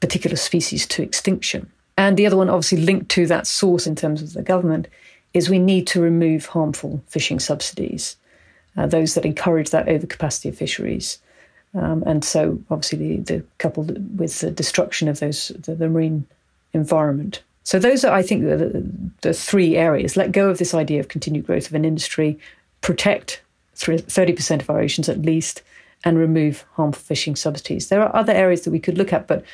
particular 0.00 0.36
species 0.36 0.86
to 0.88 1.02
extinction. 1.02 1.70
And 1.96 2.16
the 2.16 2.26
other 2.26 2.36
one, 2.36 2.48
obviously 2.48 2.78
linked 2.78 3.10
to 3.10 3.26
that 3.26 3.46
source 3.46 3.86
in 3.86 3.94
terms 3.94 4.22
of 4.22 4.32
the 4.32 4.42
government, 4.42 4.88
is 5.34 5.48
we 5.48 5.58
need 5.58 5.86
to 5.88 6.00
remove 6.00 6.46
harmful 6.46 7.02
fishing 7.06 7.38
subsidies, 7.38 8.16
uh, 8.76 8.86
those 8.86 9.14
that 9.14 9.24
encourage 9.24 9.70
that 9.70 9.86
overcapacity 9.86 10.48
of 10.48 10.56
fisheries. 10.56 11.18
Um, 11.74 12.02
and 12.04 12.24
so, 12.24 12.58
obviously, 12.70 13.18
the, 13.18 13.36
the, 13.36 13.44
coupled 13.58 14.18
with 14.18 14.40
the 14.40 14.50
destruction 14.50 15.08
of 15.08 15.20
those 15.20 15.48
the, 15.48 15.74
the 15.74 15.88
marine 15.88 16.26
environment. 16.72 17.42
So, 17.64 17.78
those 17.78 18.04
are, 18.04 18.12
I 18.12 18.22
think, 18.22 18.42
the, 18.42 18.84
the, 19.20 19.32
three 19.32 19.76
areas. 19.76 20.16
Let 20.16 20.32
go 20.32 20.48
of 20.50 20.58
this 20.58 20.74
idea 20.74 21.00
of 21.00 21.08
continued 21.08 21.46
growth 21.46 21.68
of 21.68 21.74
an 21.74 21.84
industry, 21.84 22.38
protect 22.80 23.40
30% 23.76 24.60
of 24.60 24.70
our 24.70 24.80
oceans 24.80 25.08
at 25.08 25.22
least, 25.22 25.62
and 26.04 26.18
remove 26.18 26.64
harmful 26.72 27.02
fishing 27.02 27.36
subsidies. 27.36 27.88
There 27.88 28.02
are 28.02 28.14
other 28.14 28.32
areas 28.32 28.62
that 28.62 28.70
we 28.70 28.80
could 28.80 28.98
look 28.98 29.12
at, 29.12 29.28
but 29.28 29.44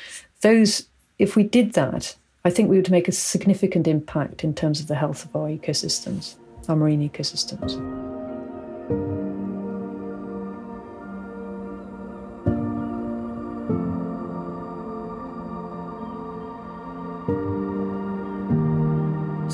those, 0.41 0.87
if 1.19 1.35
we 1.35 1.43
did 1.43 1.73
that, 1.73 2.15
I 2.45 2.49
think 2.49 2.69
we 2.69 2.77
would 2.77 2.89
make 2.89 3.07
a 3.07 3.11
significant 3.11 3.87
impact 3.87 4.43
in 4.43 4.55
terms 4.55 4.79
of 4.79 4.87
the 4.87 4.95
health 4.95 5.25
of 5.25 5.35
our 5.35 5.49
ecosystems, 5.49 6.35
our 6.67 6.75
marine 6.75 7.07
ecosystems. 7.07 7.77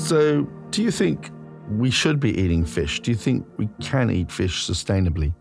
So, 0.06 0.42
do 0.70 0.84
you 0.84 0.92
think 0.92 1.32
we 1.68 1.90
should 1.90 2.20
be 2.20 2.30
eating 2.38 2.64
fish? 2.64 3.00
Do 3.00 3.10
you 3.10 3.16
think 3.16 3.44
we 3.56 3.68
can 3.80 4.08
eat 4.08 4.30
fish 4.30 4.64
sustainably? 4.64 5.34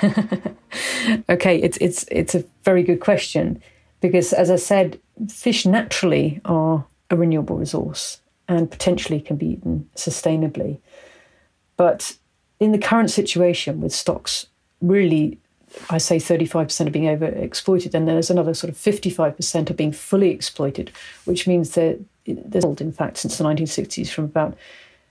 okay, 1.28 1.58
it's 1.58 1.76
it's 1.82 2.06
it's 2.10 2.34
a 2.34 2.42
very 2.64 2.82
good 2.82 3.00
question 3.00 3.62
because, 4.00 4.32
as 4.32 4.50
I 4.50 4.56
said, 4.56 4.98
fish 5.28 5.66
naturally 5.66 6.40
are 6.46 6.86
a 7.10 7.16
renewable 7.16 7.58
resource 7.58 8.22
and 8.48 8.70
potentially 8.70 9.20
can 9.20 9.36
be 9.36 9.48
eaten 9.48 9.86
sustainably. 9.96 10.78
But 11.76 12.16
in 12.58 12.72
the 12.72 12.78
current 12.78 13.10
situation 13.10 13.82
with 13.82 13.92
stocks, 13.92 14.46
really, 14.80 15.38
I 15.90 15.98
say 15.98 16.16
35% 16.16 16.86
are 16.86 16.90
being 16.90 17.04
overexploited, 17.04 17.92
and 17.92 18.08
there's 18.08 18.30
another 18.30 18.54
sort 18.54 18.70
of 18.70 18.78
55% 18.78 19.70
are 19.70 19.74
being 19.74 19.92
fully 19.92 20.30
exploited, 20.30 20.90
which 21.26 21.46
means 21.46 21.72
that 21.72 22.00
there's, 22.26 22.64
in 22.64 22.92
fact, 22.92 23.18
since 23.18 23.38
the 23.38 23.44
1960s 23.44 24.08
from 24.08 24.24
about 24.24 24.56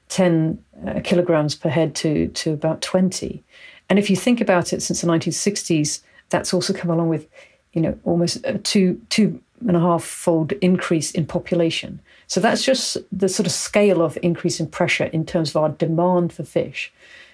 10 0.09 0.63
uh, 0.87 0.99
kilograms 1.03 1.55
per 1.55 1.69
head 1.69 1.95
to, 1.95 2.27
to 2.29 2.53
about 2.53 2.81
20. 2.81 3.43
And 3.89 3.99
if 3.99 4.09
you 4.09 4.15
think 4.15 4.41
about 4.41 4.73
it, 4.73 4.81
since 4.81 5.01
the 5.01 5.07
1960s, 5.07 6.01
that's 6.29 6.53
also 6.53 6.73
come 6.73 6.91
along 6.91 7.09
with, 7.09 7.27
you 7.73 7.81
know, 7.81 7.97
almost 8.03 8.37
a 8.43 8.57
two, 8.57 9.01
two 9.09 9.41
and 9.67 9.77
a 9.77 9.79
half 9.79 10.03
fold 10.03 10.51
increase 10.53 11.11
in 11.11 11.25
population. 11.25 11.99
So 12.27 12.39
that's 12.39 12.63
just 12.63 12.97
the 13.11 13.29
sort 13.29 13.45
of 13.45 13.51
scale 13.51 14.01
of 14.01 14.17
increase 14.21 14.59
in 14.59 14.67
pressure 14.67 15.05
in 15.05 15.25
terms 15.25 15.51
of 15.51 15.57
our 15.57 15.69
demand 15.69 16.33
for 16.33 16.43
fish. 16.43 16.91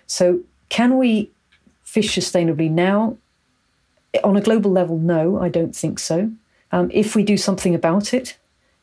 So 0.07 0.41
can 0.69 0.97
we 0.97 1.31
fish 1.83 2.15
sustainably 2.15 2.69
now? 2.69 3.17
On 4.23 4.35
a 4.35 4.41
global 4.41 4.71
level, 4.71 4.97
no, 4.97 5.39
I 5.39 5.47
don't 5.47 5.75
think 5.75 5.99
so. 5.99 6.31
Um, 6.73 6.89
if 6.93 7.15
we 7.15 7.23
do 7.23 7.37
something 7.37 7.73
about 7.73 8.13
it, 8.13 8.37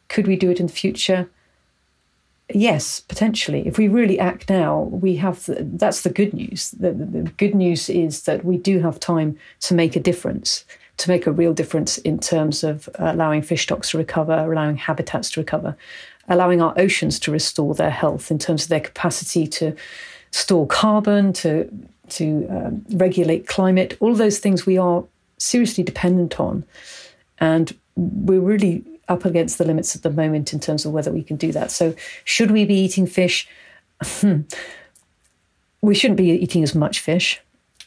could 0.09 0.27
we 0.27 0.37
do 0.37 0.51
it 0.51 0.61
in 0.61 0.67
the 0.67 0.73
future? 0.73 1.29
Yes, 2.53 3.01
potentially. 3.01 3.67
If 3.67 3.77
we 3.77 3.89
really 3.89 4.19
act 4.19 4.49
now, 4.49 4.81
we 4.91 5.17
have 5.17 5.45
the, 5.45 5.69
that's 5.75 6.01
the 6.01 6.11
good 6.11 6.33
news. 6.33 6.71
The, 6.71 6.93
the, 6.93 7.05
the 7.05 7.23
good 7.37 7.55
news 7.55 7.91
is 7.91 8.23
that 8.23 8.45
we 8.45 8.57
do 8.57 8.79
have 8.81 8.99
time 8.99 9.39
to 9.61 9.75
make 9.75 9.97
a 9.97 10.01
difference, 10.01 10.65
to 10.97 11.11
make 11.11 11.27
a 11.27 11.33
real 11.33 11.53
difference 11.53 11.99
in 11.99 12.19
terms 12.19 12.65
of 12.65 12.89
allowing 12.95 13.43
fish 13.43 13.65
stocks 13.65 13.91
to 13.91 13.99
recover, 13.99 14.51
allowing 14.51 14.79
habitats 14.79 15.31
to 15.33 15.41
recover, 15.41 15.77
allowing 16.29 16.63
our 16.63 16.73
oceans 16.79 17.19
to 17.21 17.31
restore 17.31 17.75
their 17.75 17.91
health 17.91 18.31
in 18.31 18.39
terms 18.39 18.63
of 18.63 18.69
their 18.71 18.81
capacity 18.81 19.47
to 19.47 19.77
store 20.31 20.67
carbon, 20.67 21.33
to 21.35 21.71
to 22.09 22.47
um, 22.49 22.83
regulate 22.93 23.47
climate. 23.47 23.95
All 24.01 24.15
those 24.15 24.39
things 24.39 24.65
we 24.65 24.79
are 24.79 25.05
seriously 25.37 25.85
dependent 25.85 26.41
on, 26.41 26.65
and 27.39 27.77
we're 27.97 28.41
really 28.41 28.83
up 29.09 29.25
against 29.25 29.59
the 29.59 29.65
limits 29.65 29.97
at 29.97 30.03
the 30.03 30.11
moment 30.11 30.53
in 30.53 30.61
terms 30.61 30.85
of 30.85 30.93
whether 30.93 31.11
we 31.11 31.23
can 31.23 31.37
do 31.37 31.53
that. 31.53 31.71
So, 31.71 31.95
should 32.25 32.51
we 32.51 32.65
be 32.65 32.75
eating 32.75 33.07
fish? 33.07 33.49
Hmm. 34.03 34.43
we 35.83 35.95
shouldn't 35.95 36.19
be 36.19 36.31
eating 36.31 36.63
as 36.63 36.75
much 36.75 37.01
fish, 37.01 37.41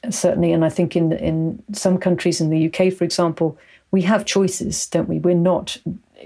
certainly. 0.10 0.52
And 0.52 0.66
I 0.66 0.70
think 0.70 0.96
in 0.96 1.14
in 1.14 1.64
some 1.74 1.98
countries, 1.98 2.42
in 2.42 2.50
the 2.50 2.68
UK, 2.68 2.94
for 2.94 3.04
example, 3.04 3.58
we 3.92 4.02
have 4.04 4.26
choices, 4.26 4.88
don't 4.88 5.10
we? 5.10 5.20
We're 5.20 5.36
not. 5.36 5.78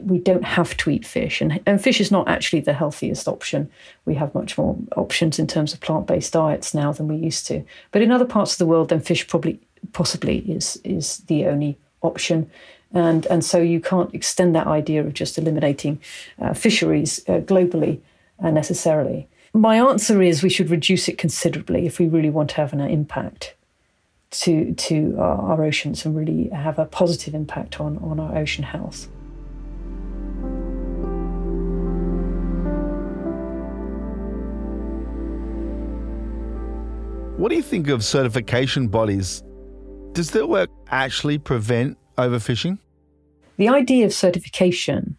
We 0.02 0.18
don't 0.20 0.44
have 0.44 0.76
to 0.78 0.90
eat 0.90 1.06
fish, 1.06 1.42
and, 1.42 1.62
and 1.66 1.82
fish 1.82 2.02
is 2.02 2.12
not 2.12 2.28
actually 2.28 2.60
the 2.60 2.74
healthiest 2.74 3.28
option. 3.28 3.70
We 4.04 4.16
have 4.16 4.36
much 4.36 4.58
more 4.58 4.78
options 4.98 5.40
in 5.40 5.48
terms 5.48 5.74
of 5.74 5.80
plant 5.80 6.08
based 6.08 6.34
diets 6.34 6.74
now 6.74 6.92
than 6.92 7.08
we 7.08 7.16
used 7.16 7.48
to. 7.48 7.64
But 7.92 8.02
in 8.02 8.12
other 8.12 8.26
parts 8.26 8.54
of 8.54 8.58
the 8.58 8.66
world, 8.66 8.90
then 8.90 9.00
fish 9.00 9.28
probably 9.28 9.60
possibly 9.94 10.40
is 10.40 10.80
is 10.84 11.20
the 11.28 11.46
only 11.46 11.78
option 12.02 12.50
and 12.94 13.26
and 13.28 13.44
so 13.44 13.60
you 13.60 13.80
can't 13.80 14.14
extend 14.14 14.56
that 14.56 14.68
idea 14.68 15.02
of 15.02 15.14
just 15.14 15.38
eliminating 15.38 16.00
uh, 16.40 16.54
fisheries 16.54 17.20
uh, 17.28 17.40
globally 17.40 18.00
uh, 18.40 18.52
necessarily. 18.52 19.28
My 19.54 19.78
answer 19.78 20.22
is 20.22 20.44
we 20.44 20.50
should 20.50 20.70
reduce 20.70 21.08
it 21.08 21.18
considerably 21.18 21.86
if 21.86 22.00
we 22.00 22.08
really 22.08 22.30
want 22.30 22.50
to 22.52 22.56
have 22.58 22.74
an 22.74 22.82
impact 22.82 23.56
to 24.32 24.74
to 24.74 25.16
our, 25.18 25.52
our 25.52 25.64
oceans 25.64 26.06
and 26.06 26.16
really 26.16 26.50
have 26.50 26.78
a 26.80 26.86
positive 26.86 27.34
impact 27.34 27.80
on 27.80 27.98
on 28.00 28.20
our 28.20 28.38
ocean 28.38 28.64
health. 28.64 29.08
What 37.38 37.50
do 37.50 37.56
you 37.56 37.64
think 37.64 37.90
of 37.90 38.04
certification 38.04 38.88
bodies? 38.88 39.44
Does 40.14 40.32
their 40.32 40.48
work 40.48 40.70
actually 40.90 41.38
prevent 41.38 41.98
overfishing? 42.18 42.78
The 43.58 43.70
idea 43.70 44.06
of 44.06 44.14
certification 44.14 45.18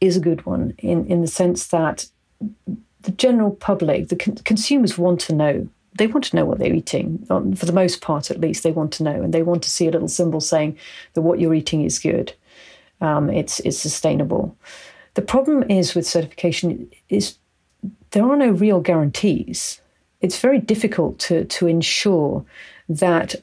is 0.00 0.16
a 0.16 0.20
good 0.20 0.44
one 0.44 0.74
in, 0.78 1.06
in 1.06 1.20
the 1.20 1.28
sense 1.28 1.68
that 1.68 2.06
the 3.02 3.12
general 3.12 3.52
public, 3.52 4.08
the 4.08 4.16
con- 4.16 4.36
consumers 4.36 4.98
want 4.98 5.20
to 5.20 5.34
know. 5.34 5.68
They 5.98 6.06
want 6.06 6.24
to 6.26 6.36
know 6.36 6.44
what 6.44 6.58
they're 6.58 6.74
eating, 6.74 7.24
um, 7.30 7.52
for 7.54 7.66
the 7.66 7.72
most 7.72 8.00
part 8.00 8.30
at 8.30 8.40
least. 8.40 8.62
They 8.62 8.72
want 8.72 8.92
to 8.94 9.02
know, 9.02 9.22
and 9.22 9.32
they 9.32 9.42
want 9.42 9.62
to 9.64 9.70
see 9.70 9.86
a 9.86 9.90
little 9.90 10.08
symbol 10.08 10.40
saying 10.40 10.78
that 11.12 11.22
what 11.22 11.38
you're 11.38 11.54
eating 11.54 11.84
is 11.84 11.98
good, 11.98 12.32
um, 13.00 13.28
it's 13.30 13.60
it's 13.60 13.78
sustainable. 13.78 14.56
The 15.14 15.22
problem 15.22 15.70
is 15.70 15.94
with 15.94 16.06
certification 16.06 16.90
is 17.08 17.36
there 18.10 18.24
are 18.24 18.36
no 18.36 18.50
real 18.50 18.80
guarantees. 18.80 19.80
It's 20.20 20.38
very 20.38 20.58
difficult 20.58 21.18
to 21.20 21.44
to 21.44 21.66
ensure 21.66 22.44
that 22.88 23.34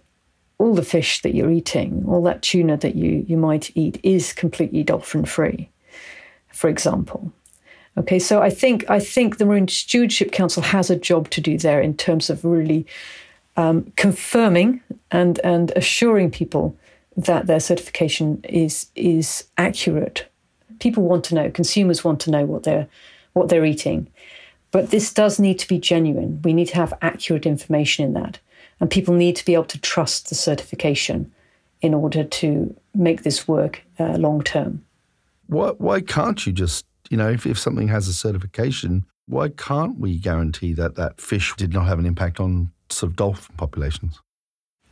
all 0.60 0.76
the 0.76 0.84
fish 0.84 1.22
that 1.22 1.34
you're 1.34 1.50
eating, 1.50 2.04
all 2.08 2.22
that 2.24 2.42
tuna 2.42 2.78
that 2.78 2.96
you, 2.96 3.26
you 3.28 3.38
might 3.38 3.76
eat 3.76 4.00
is 4.04 4.34
completely 4.34 4.84
dolphin 4.84 5.26
free, 5.26 5.70
for 6.52 6.70
example. 6.70 7.32
Okay, 7.98 8.20
so 8.20 8.42
I 8.42 8.50
think 8.50 8.88
I 8.90 9.00
think 9.00 9.38
the 9.38 9.46
Marine 9.46 9.68
Stewardship 9.68 10.32
Council 10.32 10.62
has 10.62 10.90
a 10.90 10.96
job 10.96 11.30
to 11.32 11.42
do 11.42 11.58
there 11.58 11.82
in 11.82 11.96
terms 11.96 12.30
of 12.30 12.46
really 12.46 12.86
um, 13.58 13.92
confirming 13.96 14.82
and 15.12 15.40
and 15.44 15.72
assuring 15.76 16.30
people 16.30 16.78
that 17.18 17.48
their 17.48 17.60
certification 17.60 18.42
is 18.48 18.88
is 18.96 19.46
accurate. 19.58 20.30
People 20.80 21.04
want 21.04 21.26
to 21.26 21.36
know, 21.36 21.50
consumers 21.50 22.04
want 22.04 22.22
to 22.22 22.32
know 22.32 22.46
what 22.46 22.64
they're 22.64 22.88
what 23.34 23.50
they're 23.50 23.66
eating, 23.66 24.08
but 24.72 24.92
this 24.92 25.14
does 25.14 25.40
need 25.40 25.60
to 25.60 25.68
be 25.68 25.80
genuine. 25.80 26.42
We 26.44 26.54
need 26.54 26.68
to 26.68 26.76
have 26.76 26.94
accurate 27.02 27.46
information 27.46 28.06
in 28.06 28.14
that. 28.14 28.40
And 28.80 28.90
people 28.90 29.14
need 29.14 29.36
to 29.36 29.46
be 29.46 29.54
able 29.54 29.66
to 29.66 29.80
trust 29.80 30.30
the 30.30 30.36
certification 30.36 31.32
in 31.82 31.94
order 31.94 32.24
to 32.24 32.76
make 32.94 33.24
this 33.24 33.48
work 33.48 33.84
uh, 34.00 34.18
long 34.18 34.42
term. 34.44 34.86
Why, 35.48 35.70
why 35.72 36.02
can't 36.02 36.46
you 36.46 36.54
just, 36.54 36.86
you 37.10 37.18
know, 37.18 37.30
if, 37.30 37.46
if 37.46 37.58
something 37.58 37.88
has 37.88 38.08
a 38.08 38.14
certification, 38.14 39.06
why 39.28 39.50
can't 39.50 40.00
we 40.00 40.18
guarantee 40.18 40.74
that 40.74 40.96
that 40.96 41.20
fish 41.20 41.54
did 41.56 41.74
not 41.74 41.88
have 41.88 42.00
an 42.00 42.06
impact 42.06 42.40
on 42.40 42.72
sort 42.90 43.12
of 43.12 43.16
dolphin 43.16 43.56
populations? 43.58 44.20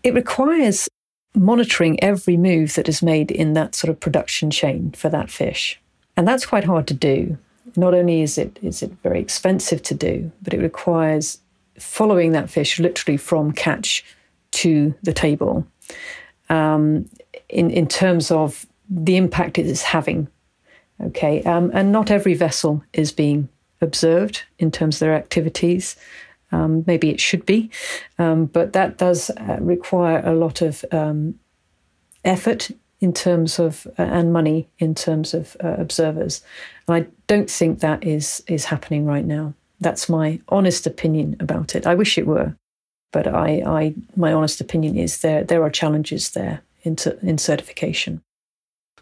It 0.03 0.13
requires 0.13 0.87
monitoring 1.35 2.01
every 2.03 2.37
move 2.37 2.75
that 2.75 2.89
is 2.89 3.01
made 3.01 3.31
in 3.31 3.53
that 3.53 3.75
sort 3.75 3.89
of 3.89 3.99
production 3.99 4.49
chain 4.49 4.91
for 4.91 5.09
that 5.09 5.29
fish. 5.29 5.79
And 6.15 6.27
that's 6.27 6.45
quite 6.45 6.63
hard 6.63 6.87
to 6.87 6.93
do. 6.93 7.37
Not 7.75 7.93
only 7.93 8.21
is 8.21 8.37
it 8.37 8.57
is 8.61 8.81
it 8.81 8.91
very 9.03 9.19
expensive 9.19 9.83
to 9.83 9.93
do, 9.93 10.31
but 10.41 10.53
it 10.53 10.61
requires 10.61 11.39
following 11.79 12.31
that 12.31 12.49
fish 12.49 12.79
literally 12.79 13.17
from 13.17 13.51
catch 13.51 14.03
to 14.51 14.93
the 15.03 15.13
table 15.13 15.65
um, 16.49 17.09
in, 17.49 17.69
in 17.69 17.87
terms 17.87 18.31
of 18.31 18.65
the 18.89 19.17
impact 19.17 19.57
it 19.57 19.65
is 19.65 19.81
having. 19.81 20.27
Okay, 20.99 21.43
um, 21.43 21.69
and 21.75 21.91
not 21.91 22.09
every 22.09 22.33
vessel 22.33 22.83
is 22.93 23.11
being 23.11 23.49
observed 23.81 24.43
in 24.57 24.71
terms 24.71 24.95
of 24.95 24.99
their 25.01 25.13
activities. 25.13 25.95
Um, 26.51 26.83
maybe 26.87 27.09
it 27.09 27.19
should 27.19 27.45
be, 27.45 27.69
um, 28.17 28.45
but 28.45 28.73
that 28.73 28.97
does 28.97 29.29
uh, 29.29 29.57
require 29.59 30.23
a 30.25 30.33
lot 30.33 30.61
of 30.61 30.83
um, 30.91 31.39
effort 32.23 32.71
in 32.99 33.13
terms 33.13 33.59
of 33.59 33.85
uh, 33.99 34.03
and 34.03 34.33
money 34.33 34.67
in 34.79 34.95
terms 34.95 35.33
of 35.33 35.55
uh, 35.63 35.75
observers. 35.77 36.41
And 36.87 36.95
I 36.95 37.07
don't 37.27 37.49
think 37.49 37.79
that 37.79 38.03
is 38.03 38.43
is 38.47 38.65
happening 38.65 39.05
right 39.05 39.25
now. 39.25 39.53
That's 39.79 40.09
my 40.09 40.39
honest 40.49 40.87
opinion 40.87 41.35
about 41.39 41.75
it. 41.75 41.85
I 41.85 41.95
wish 41.95 42.17
it 42.17 42.27
were, 42.27 42.55
but 43.11 43.27
I, 43.27 43.61
I 43.65 43.93
my 44.15 44.33
honest 44.33 44.59
opinion 44.61 44.97
is 44.97 45.21
there 45.21 45.43
there 45.43 45.63
are 45.63 45.69
challenges 45.69 46.31
there 46.31 46.61
in, 46.83 46.97
in 47.21 47.37
certification. 47.37 48.21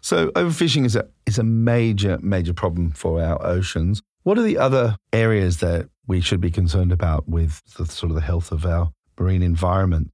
So 0.02 0.28
overfishing 0.28 0.84
is 0.84 0.94
a 0.94 1.08
is 1.24 1.38
a 1.38 1.42
major 1.42 2.18
major 2.22 2.52
problem 2.52 2.90
for 2.90 3.22
our 3.22 3.44
oceans. 3.44 4.02
What 4.22 4.38
are 4.38 4.42
the 4.42 4.58
other 4.58 4.96
areas 5.12 5.58
that 5.58 5.88
we 6.06 6.20
should 6.20 6.40
be 6.40 6.50
concerned 6.50 6.92
about 6.92 7.28
with 7.28 7.62
the 7.76 7.86
sort 7.86 8.10
of 8.10 8.16
the 8.16 8.22
health 8.22 8.52
of 8.52 8.66
our 8.66 8.90
marine 9.18 9.42
environment? 9.42 10.10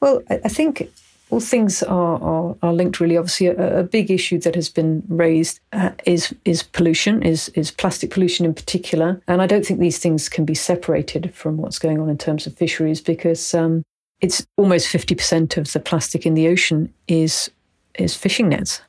Well, 0.00 0.22
I 0.28 0.48
think 0.48 0.90
all 1.32 1.40
things 1.40 1.82
are, 1.82 2.22
are, 2.22 2.56
are 2.62 2.74
linked 2.74 3.00
really. 3.00 3.16
Obviously, 3.16 3.46
a, 3.46 3.78
a, 3.78 3.82
big 3.82 4.10
issue 4.10 4.38
that 4.40 4.54
has 4.54 4.68
been 4.68 5.02
raised 5.08 5.60
uh, 5.72 5.90
is 6.04 6.34
is 6.44 6.62
pollution, 6.62 7.22
is 7.22 7.48
is 7.50 7.70
plastic 7.70 8.10
pollution 8.10 8.44
in 8.44 8.52
particular. 8.52 9.20
And 9.26 9.40
I 9.40 9.46
don't 9.46 9.64
think 9.64 9.80
these 9.80 9.98
things 9.98 10.28
can 10.28 10.44
be 10.44 10.54
separated 10.54 11.34
from 11.34 11.56
what's 11.56 11.78
going 11.78 11.98
on 12.00 12.10
in 12.10 12.18
terms 12.18 12.46
of 12.46 12.54
fisheries 12.54 13.00
because 13.00 13.54
um, 13.54 13.82
it's 14.20 14.46
almost 14.58 14.88
fifty 14.88 15.14
percent 15.14 15.56
of 15.56 15.72
the 15.72 15.80
plastic 15.80 16.26
in 16.26 16.34
the 16.34 16.48
ocean 16.48 16.92
is 17.08 17.50
is 17.94 18.14
fishing 18.14 18.50
nets. 18.50 18.82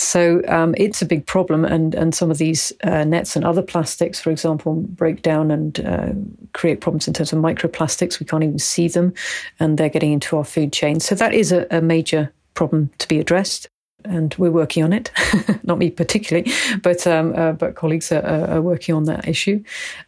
So 0.00 0.40
um, 0.48 0.74
it's 0.78 1.02
a 1.02 1.06
big 1.06 1.26
problem, 1.26 1.64
and 1.64 1.94
and 1.94 2.14
some 2.14 2.30
of 2.30 2.38
these 2.38 2.72
uh, 2.84 3.04
nets 3.04 3.36
and 3.36 3.44
other 3.44 3.62
plastics, 3.62 4.18
for 4.18 4.30
example, 4.30 4.74
break 4.74 5.20
down 5.20 5.50
and 5.50 5.80
uh, 5.80 6.12
create 6.54 6.80
problems 6.80 7.06
in 7.06 7.12
terms 7.12 7.32
of 7.32 7.38
microplastics. 7.38 8.18
We 8.18 8.26
can't 8.26 8.42
even 8.42 8.58
see 8.58 8.88
them, 8.88 9.12
and 9.58 9.76
they're 9.76 9.90
getting 9.90 10.12
into 10.12 10.38
our 10.38 10.44
food 10.44 10.72
chain. 10.72 11.00
So 11.00 11.14
that 11.16 11.34
is 11.34 11.52
a, 11.52 11.66
a 11.70 11.82
major 11.82 12.32
problem 12.54 12.90
to 12.98 13.08
be 13.08 13.18
addressed, 13.20 13.68
and 14.04 14.34
we're 14.38 14.50
working 14.50 14.82
on 14.84 14.94
it. 14.94 15.10
Not 15.64 15.76
me 15.76 15.90
particularly, 15.90 16.50
but 16.82 17.06
um, 17.06 17.34
uh, 17.36 17.52
but 17.52 17.74
colleagues 17.74 18.10
are, 18.10 18.24
are, 18.24 18.62
working 18.62 18.94
on 18.94 19.04
that 19.04 19.28
issue, 19.28 19.62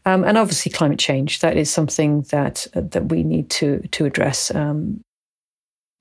um, 0.06 0.24
and 0.24 0.38
obviously 0.38 0.72
climate 0.72 0.98
change. 0.98 1.40
That 1.40 1.58
is 1.58 1.70
something 1.70 2.22
that 2.30 2.66
that 2.72 3.10
we 3.10 3.22
need 3.22 3.50
to 3.50 3.86
to 3.88 4.06
address. 4.06 4.54
Um, 4.54 5.02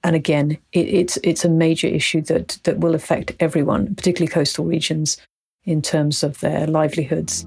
and 0.04 0.16
again, 0.16 0.58
it, 0.72 0.88
it's 0.88 1.18
it's 1.24 1.46
a 1.46 1.50
major 1.50 1.88
issue 1.88 2.22
that 2.22 2.58
that 2.64 2.80
will 2.80 2.96
affect 2.96 3.34
everyone, 3.40 3.94
particularly 3.96 4.32
coastal 4.32 4.66
regions, 4.66 5.18
in 5.64 5.82
terms 5.82 6.24
of 6.24 6.40
their 6.40 6.68
livelihoods. 6.68 7.46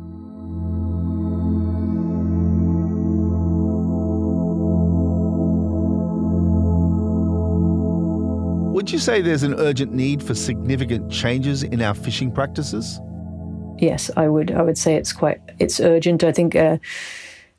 Would 8.75 8.91
you 8.91 8.99
say 8.99 9.23
there's 9.23 9.45
an 9.45 9.55
urgent 9.55 9.93
need 9.93 10.23
for 10.23 10.35
significant 10.35 11.11
changes 11.11 11.63
in 11.63 11.81
our 11.81 11.95
fishing 11.95 12.31
practices? 12.31 13.01
Yes, 13.79 14.11
I 14.17 14.29
would. 14.29 14.53
I 14.53 14.63
would 14.63 14.79
say 14.79 14.95
it's 14.95 15.13
quite 15.13 15.41
it's 15.59 15.81
urgent. 15.81 16.23
I 16.23 16.33
think. 16.33 16.55
Uh, 16.55 16.79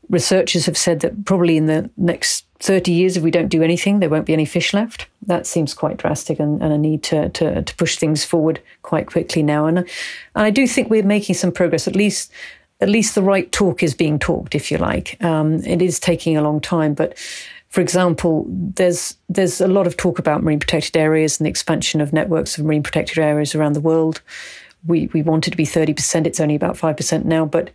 researchers 0.09 0.65
have 0.65 0.77
said 0.77 0.99
that 1.01 1.25
probably 1.25 1.57
in 1.57 1.65
the 1.65 1.89
next 1.97 2.45
30 2.59 2.91
years, 2.91 3.17
if 3.17 3.23
we 3.23 3.31
don't 3.31 3.49
do 3.49 3.63
anything, 3.63 3.99
there 3.99 4.09
won't 4.09 4.25
be 4.25 4.33
any 4.33 4.45
fish 4.45 4.73
left. 4.73 5.07
That 5.25 5.45
seems 5.45 5.73
quite 5.73 5.97
drastic 5.97 6.39
and, 6.39 6.61
and 6.61 6.73
a 6.73 6.77
need 6.77 7.03
to, 7.03 7.29
to, 7.29 7.61
to, 7.61 7.75
push 7.75 7.97
things 7.97 8.23
forward 8.23 8.61
quite 8.81 9.07
quickly 9.07 9.43
now. 9.43 9.65
And, 9.65 9.79
and 9.79 9.87
I 10.35 10.49
do 10.49 10.67
think 10.67 10.89
we're 10.89 11.03
making 11.03 11.35
some 11.35 11.51
progress, 11.51 11.87
at 11.87 11.95
least. 11.95 12.31
At 12.81 12.89
least 12.89 13.15
the 13.15 13.21
right 13.21 13.49
talk 13.53 13.81
is 13.81 13.93
being 13.93 14.19
talked, 14.19 14.53
if 14.53 14.69
you 14.69 14.77
like. 14.77 15.23
Um, 15.23 15.63
it 15.63 15.81
is 15.81 15.97
taking 15.97 16.35
a 16.35 16.41
long 16.41 16.59
time, 16.59 16.93
but 16.93 17.17
for 17.69 17.79
example, 17.79 18.45
there's 18.49 19.15
there's 19.29 19.61
a 19.61 19.67
lot 19.67 19.87
of 19.87 19.95
talk 19.95 20.19
about 20.19 20.43
marine 20.43 20.59
protected 20.59 20.97
areas 20.97 21.39
and 21.39 21.45
the 21.45 21.49
expansion 21.49 22.01
of 22.01 22.11
networks 22.11 22.57
of 22.57 22.65
marine 22.65 22.83
protected 22.83 23.17
areas 23.17 23.55
around 23.55 23.73
the 23.73 23.81
world 23.81 24.21
we, 24.85 25.07
we 25.07 25.21
wanted 25.21 25.51
to 25.51 25.57
be 25.57 25.65
30%. 25.65 26.27
It's 26.27 26.39
only 26.39 26.55
about 26.55 26.75
5% 26.75 27.25
now, 27.25 27.45
but 27.45 27.71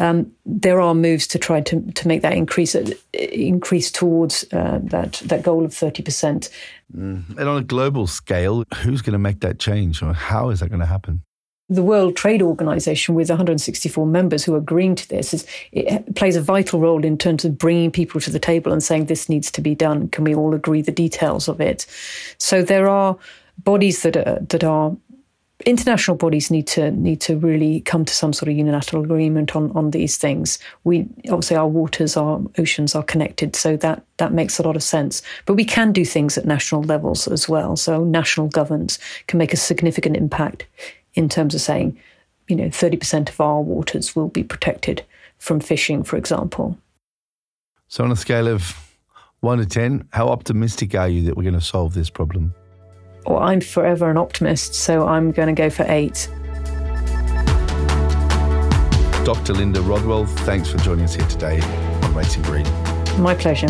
um, 0.00 0.32
there 0.46 0.80
are 0.80 0.94
moves 0.94 1.26
to 1.28 1.38
try 1.38 1.60
to, 1.62 1.80
to 1.80 2.08
make 2.08 2.22
that 2.22 2.34
increase 2.34 2.74
uh, 2.74 2.90
increase 3.12 3.90
towards 3.90 4.44
uh, 4.52 4.80
that, 4.84 5.14
that 5.24 5.42
goal 5.42 5.64
of 5.64 5.72
30%. 5.72 6.50
Mm. 6.96 7.38
And 7.38 7.48
on 7.48 7.58
a 7.58 7.64
global 7.64 8.06
scale, 8.06 8.64
who's 8.82 9.02
going 9.02 9.12
to 9.12 9.18
make 9.18 9.40
that 9.40 9.58
change 9.58 10.02
or 10.02 10.12
how 10.12 10.50
is 10.50 10.60
that 10.60 10.68
going 10.68 10.80
to 10.80 10.86
happen? 10.86 11.22
The 11.70 11.82
World 11.82 12.14
Trade 12.14 12.42
Organization, 12.42 13.14
with 13.14 13.30
164 13.30 14.06
members 14.06 14.44
who 14.44 14.54
are 14.54 14.58
agreeing 14.58 14.94
to 14.96 15.08
this, 15.08 15.32
is, 15.32 15.46
it 15.72 16.14
plays 16.14 16.36
a 16.36 16.42
vital 16.42 16.78
role 16.78 17.02
in 17.02 17.16
terms 17.16 17.44
of 17.46 17.56
bringing 17.56 17.90
people 17.90 18.20
to 18.20 18.30
the 18.30 18.38
table 18.38 18.70
and 18.70 18.82
saying 18.82 19.06
this 19.06 19.30
needs 19.30 19.50
to 19.52 19.62
be 19.62 19.74
done. 19.74 20.08
Can 20.08 20.24
we 20.24 20.34
all 20.34 20.54
agree 20.54 20.82
the 20.82 20.92
details 20.92 21.48
of 21.48 21.62
it? 21.62 21.86
So 22.36 22.62
there 22.62 22.86
are 22.86 23.16
bodies 23.58 24.02
that 24.02 24.16
are, 24.16 24.40
that 24.40 24.62
are 24.62 24.94
international 25.66 26.16
bodies 26.16 26.50
need 26.50 26.66
to 26.66 26.90
need 26.90 27.20
to 27.20 27.38
really 27.38 27.80
come 27.80 28.04
to 28.04 28.12
some 28.12 28.32
sort 28.32 28.48
of 28.48 28.56
unilateral 28.56 29.04
agreement 29.04 29.54
on 29.54 29.70
on 29.72 29.90
these 29.90 30.16
things. 30.16 30.58
We 30.82 31.06
obviously 31.30 31.56
our 31.56 31.68
waters, 31.68 32.16
our 32.16 32.40
oceans 32.58 32.94
are 32.94 33.02
connected, 33.02 33.54
so 33.56 33.76
that 33.78 34.04
that 34.16 34.32
makes 34.32 34.58
a 34.58 34.62
lot 34.62 34.76
of 34.76 34.82
sense. 34.82 35.22
But 35.46 35.54
we 35.54 35.64
can 35.64 35.92
do 35.92 36.04
things 36.04 36.36
at 36.36 36.44
national 36.44 36.82
levels 36.82 37.28
as 37.28 37.48
well. 37.48 37.76
So 37.76 38.04
national 38.04 38.48
governments 38.48 38.98
can 39.26 39.38
make 39.38 39.52
a 39.52 39.56
significant 39.56 40.16
impact 40.16 40.66
in 41.14 41.28
terms 41.28 41.54
of 41.54 41.60
saying, 41.60 41.96
you 42.48 42.56
know, 42.56 42.68
thirty 42.70 42.96
percent 42.96 43.30
of 43.30 43.40
our 43.40 43.60
waters 43.60 44.16
will 44.16 44.28
be 44.28 44.42
protected 44.42 45.04
from 45.38 45.60
fishing, 45.60 46.02
for 46.02 46.16
example. 46.16 46.76
So 47.88 48.02
on 48.02 48.10
a 48.10 48.16
scale 48.16 48.48
of 48.48 48.76
one 49.40 49.58
to 49.58 49.66
ten, 49.66 50.08
how 50.12 50.28
optimistic 50.28 50.94
are 50.94 51.08
you 51.08 51.22
that 51.26 51.36
we're 51.36 51.44
going 51.44 51.54
to 51.54 51.60
solve 51.60 51.94
this 51.94 52.10
problem? 52.10 52.54
Well, 53.26 53.38
I'm 53.38 53.60
forever 53.60 54.10
an 54.10 54.16
optimist, 54.16 54.74
so 54.74 55.06
I'm 55.06 55.32
going 55.32 55.48
to 55.48 55.54
go 55.54 55.70
for 55.70 55.84
eight. 55.88 56.28
Dr. 59.24 59.54
Lynda 59.54 59.86
Rodwell, 59.86 60.26
thanks 60.26 60.70
for 60.70 60.76
joining 60.78 61.04
us 61.04 61.14
here 61.14 61.26
today 61.26 61.60
on 62.02 62.14
Racing 62.14 62.42
Green. 62.42 62.66
My 63.18 63.34
pleasure. 63.34 63.68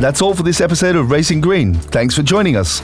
That's 0.00 0.22
all 0.22 0.32
for 0.32 0.42
this 0.42 0.62
episode 0.62 0.96
of 0.96 1.10
Racing 1.10 1.42
Green. 1.42 1.74
Thanks 1.74 2.14
for 2.14 2.22
joining 2.22 2.56
us. 2.56 2.82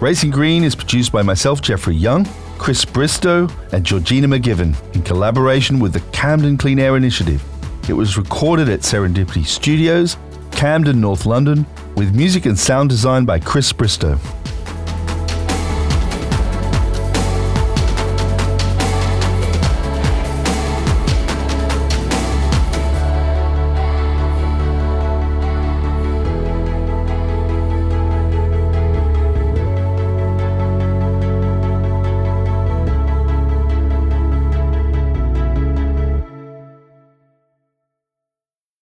Racing 0.00 0.32
Green 0.32 0.64
is 0.64 0.74
produced 0.74 1.12
by 1.12 1.22
myself, 1.22 1.62
Jeffrey 1.62 1.94
Young, 1.94 2.26
Chris 2.58 2.84
Bristow, 2.84 3.48
and 3.70 3.84
Georgina 3.84 4.26
McGiven 4.26 4.74
in 4.96 5.02
collaboration 5.02 5.78
with 5.78 5.92
the 5.92 6.00
Camden 6.10 6.56
Clean 6.56 6.80
Air 6.80 6.96
Initiative. 6.96 7.40
It 7.88 7.94
was 7.94 8.18
recorded 8.18 8.68
at 8.68 8.80
Serendipity 8.80 9.46
Studios, 9.46 10.18
Camden, 10.50 11.00
North 11.00 11.24
London, 11.24 11.64
with 11.96 12.14
music 12.14 12.44
and 12.44 12.58
sound 12.58 12.90
design 12.90 13.24
by 13.24 13.38
Chris 13.38 13.72
Bristow. 13.72 14.18